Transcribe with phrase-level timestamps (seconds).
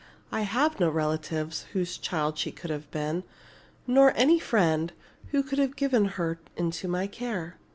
[0.31, 3.23] I have no relatives whose child she could have been,
[3.85, 4.91] nor any friend
[5.27, 7.57] who could have given her into my care."